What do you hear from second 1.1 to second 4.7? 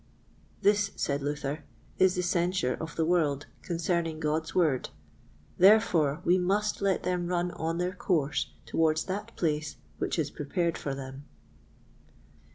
Luther, is the censure of the world concerning God's